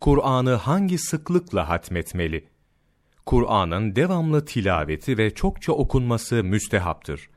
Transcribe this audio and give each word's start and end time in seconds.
Kur'an'ı 0.00 0.54
hangi 0.54 0.98
sıklıkla 0.98 1.68
hatmetmeli? 1.68 2.48
Kur'an'ın 3.26 3.96
devamlı 3.96 4.44
tilaveti 4.44 5.18
ve 5.18 5.34
çokça 5.34 5.72
okunması 5.72 6.44
müstehaptır. 6.44 7.28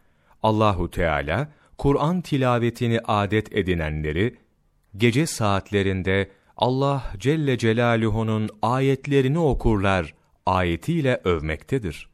Allahu 0.43 0.91
Teala 0.91 1.51
Kur'an 1.77 2.21
tilavetini 2.21 2.99
adet 2.99 3.55
edinenleri 3.55 4.37
gece 4.97 5.25
saatlerinde 5.25 6.31
Allah 6.57 7.13
Celle 7.17 7.57
Celaluhu'nun 7.57 8.49
ayetlerini 8.61 9.39
okurlar 9.39 10.13
ayetiyle 10.45 11.21
övmektedir. 11.23 12.09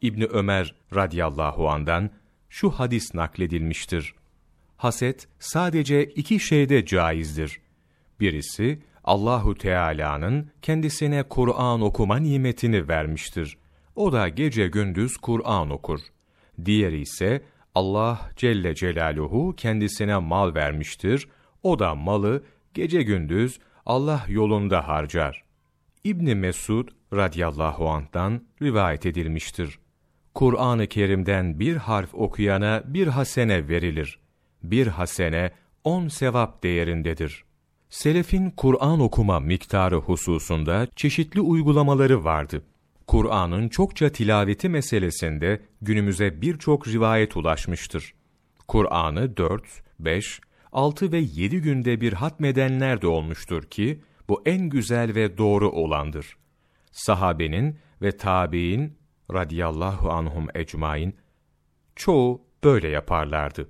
İbni 0.00 0.24
Ömer 0.24 0.74
radıyallahu 0.94 1.68
andan 1.68 2.10
şu 2.48 2.70
hadis 2.70 3.14
nakledilmiştir. 3.14 4.14
Haset 4.76 5.28
sadece 5.38 6.04
iki 6.04 6.40
şeyde 6.40 6.86
caizdir. 6.86 7.60
Birisi 8.20 8.82
Allahu 9.04 9.54
Teala'nın 9.54 10.50
kendisine 10.62 11.22
Kur'an 11.22 11.80
okuma 11.80 12.16
nimetini 12.16 12.88
vermiştir. 12.88 13.58
O 13.96 14.12
da 14.12 14.28
gece 14.28 14.68
gündüz 14.68 15.16
Kur'an 15.16 15.70
okur. 15.70 16.00
Diğeri 16.64 17.00
ise 17.00 17.42
Allah 17.74 18.30
Celle 18.36 18.74
Celaluhu 18.74 19.54
kendisine 19.56 20.16
mal 20.16 20.54
vermiştir. 20.54 21.28
O 21.62 21.78
da 21.78 21.94
malı 21.94 22.42
gece 22.74 23.02
gündüz 23.02 23.58
Allah 23.86 24.24
yolunda 24.28 24.88
harcar. 24.88 25.44
İbni 26.04 26.34
Mesud 26.34 26.88
radıyallahu 27.12 27.88
anh'tan 27.88 28.42
rivayet 28.62 29.06
edilmiştir. 29.06 29.78
Kur'an-ı 30.34 30.86
Kerim'den 30.86 31.60
bir 31.60 31.76
harf 31.76 32.14
okuyana 32.14 32.82
bir 32.86 33.06
hasene 33.06 33.68
verilir. 33.68 34.18
Bir 34.62 34.86
hasene 34.86 35.50
on 35.84 36.08
sevap 36.08 36.62
değerindedir. 36.62 37.44
Selefin 37.90 38.50
Kur'an 38.50 39.00
okuma 39.00 39.40
miktarı 39.40 39.96
hususunda 39.96 40.86
çeşitli 40.96 41.40
uygulamaları 41.40 42.24
vardı. 42.24 42.62
Kur'an'ın 43.06 43.68
çokça 43.68 44.08
tilaveti 44.08 44.68
meselesinde 44.68 45.60
günümüze 45.82 46.40
birçok 46.42 46.88
rivayet 46.88 47.36
ulaşmıştır. 47.36 48.14
Kur'an'ı 48.68 49.36
4, 49.36 49.62
5, 50.00 50.40
6 50.72 51.12
ve 51.12 51.18
7 51.18 51.60
günde 51.60 52.00
bir 52.00 52.12
hatmedenler 52.12 53.02
de 53.02 53.06
olmuştur 53.06 53.62
ki, 53.62 54.00
bu 54.28 54.42
en 54.46 54.68
güzel 54.68 55.14
ve 55.14 55.38
doğru 55.38 55.70
olandır. 55.70 56.36
Sahabenin 56.92 57.78
ve 58.02 58.16
tabi'in 58.16 58.98
radiyallahu 59.32 60.10
anhum 60.10 60.46
ecmain 60.54 61.16
çoğu 61.96 62.42
böyle 62.64 62.88
yaparlardı. 62.88 63.68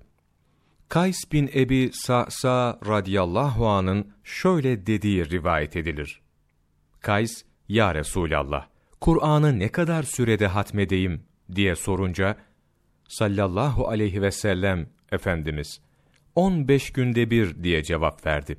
Kays 0.89 1.33
bin 1.33 1.51
Ebi 1.55 1.91
Sa'sa 1.92 2.79
radiyallahu 2.87 3.69
anın 3.69 4.12
şöyle 4.25 4.87
dediği 4.87 5.31
rivayet 5.31 5.77
edilir. 5.77 6.20
Kays, 7.01 7.43
Ya 7.69 7.95
Resulallah, 7.95 8.67
Kur'an'ı 9.01 9.59
ne 9.59 9.69
kadar 9.69 10.03
sürede 10.03 10.47
hatmedeyim 10.47 11.23
diye 11.55 11.77
sorunca, 11.77 12.37
sallallahu 13.09 13.89
aleyhi 13.89 14.23
ve 14.23 14.31
sellem 14.31 14.87
Efendimiz, 15.12 15.81
15 16.34 16.91
günde 16.91 17.31
bir 17.31 17.62
diye 17.62 17.83
cevap 17.83 18.27
verdi. 18.27 18.59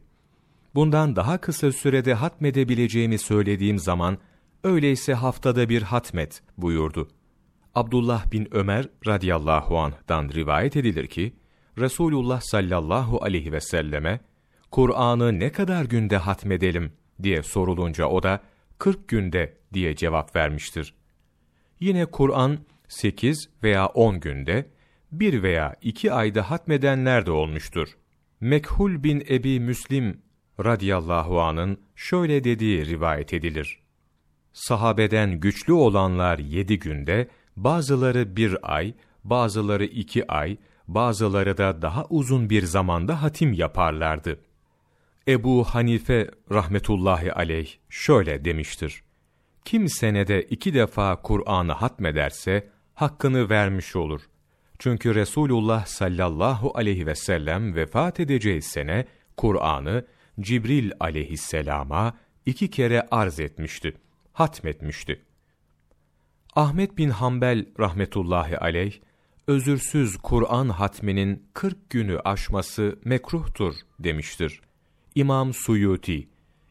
Bundan 0.76 1.16
daha 1.16 1.38
kısa 1.38 1.72
sürede 1.72 2.14
hatmedebileceğimi 2.14 3.20
söylediğim 3.20 3.80
zaman, 3.80 4.18
öyleyse 4.64 5.14
haftada 5.14 5.70
bir 5.70 5.82
hatmet 5.82 6.42
buyurdu. 6.58 7.08
Abdullah 7.76 8.32
bin 8.32 8.48
Ömer 8.52 8.90
radıyallahu 9.08 9.80
anh'dan 9.80 10.30
rivayet 10.30 10.76
edilir 10.76 11.08
ki, 11.08 11.34
Resulullah 11.78 12.42
sallallahu 12.42 13.24
aleyhi 13.24 13.52
ve 13.52 13.62
selleme, 13.62 14.20
Kur'an'ı 14.72 15.40
ne 15.40 15.52
kadar 15.52 15.86
günde 15.86 16.18
hatmedelim 16.18 16.94
diye 17.24 17.44
sorulunca 17.44 18.06
o 18.06 18.24
da, 18.24 18.42
40 18.78 19.08
günde 19.08 19.58
diye 19.74 19.96
cevap 19.96 20.36
vermiştir. 20.36 20.94
Yine 21.80 22.06
Kur'an 22.06 22.58
8 22.88 23.50
veya 23.64 23.86
10 23.86 24.20
günde, 24.20 24.70
bir 25.12 25.44
veya 25.44 25.76
iki 25.82 26.14
ayda 26.14 26.52
hatmedenler 26.52 27.26
de 27.26 27.32
olmuştur. 27.32 27.98
Mekhul 28.40 29.04
bin 29.04 29.24
Ebi 29.30 29.60
Müslim 29.60 30.22
radıyallahu 30.66 31.42
anın 31.42 31.82
şöyle 31.96 32.44
dediği 32.44 32.86
rivayet 32.86 33.34
edilir. 33.34 33.80
Sahabeden 34.54 35.40
güçlü 35.40 35.74
olanlar 35.74 36.40
yedi 36.40 36.80
günde, 36.80 37.28
bazıları 37.56 38.36
bir 38.36 38.76
ay, 38.76 38.94
bazıları 39.24 39.86
iki 39.86 40.32
ay, 40.32 40.58
bazıları 40.88 41.58
da 41.58 41.82
daha 41.82 42.06
uzun 42.06 42.50
bir 42.50 42.64
zamanda 42.64 43.22
hatim 43.22 43.54
yaparlardı. 43.54 44.40
Ebu 45.28 45.64
Hanife 45.64 46.32
rahmetullahi 46.52 47.34
aleyh 47.34 47.74
şöyle 47.90 48.46
demiştir. 48.46 49.04
Kim 49.66 49.90
senede 49.90 50.44
iki 50.44 50.74
defa 50.74 51.22
Kur'an'ı 51.22 51.72
hatmederse, 51.72 52.70
hakkını 52.94 53.50
vermiş 53.50 53.96
olur. 53.96 54.22
Çünkü 54.80 55.16
Resulullah 55.16 55.86
sallallahu 55.86 56.72
aleyhi 56.76 57.06
ve 57.06 57.16
sellem 57.16 57.76
vefat 57.76 58.20
edeceği 58.20 58.62
sene, 58.62 59.06
Kur'an'ı 59.38 60.06
Cibril 60.40 60.92
aleyhisselama 61.00 62.18
iki 62.46 62.70
kere 62.70 63.08
arz 63.12 63.40
etmişti, 63.40 63.94
hatmetmişti. 64.34 65.22
Ahmet 66.56 66.98
bin 66.98 67.10
Hanbel 67.10 67.66
rahmetullahi 67.80 68.58
aleyh, 68.58 69.00
özürsüz 69.48 70.18
Kur'an 70.18 70.70
hatminin 70.70 71.44
40 71.54 71.90
günü 71.90 72.20
aşması 72.20 73.00
mekruhtur 73.06 73.74
demiştir. 74.00 74.62
İmam 75.16 75.54
Suyuti, 75.54 76.28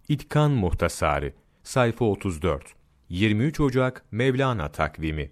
İtkan 0.08 0.50
Muhtasarı, 0.50 1.32
sayfa 1.62 2.04
34, 2.04 2.64
23 3.08 3.60
Ocak 3.60 4.04
Mevlana 4.10 4.72
takvimi 4.72 5.30